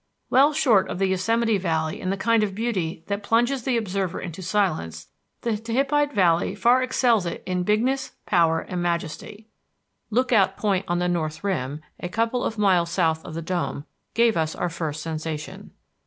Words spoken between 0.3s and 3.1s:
Well short of the Yosemite Valley in the kind of beauty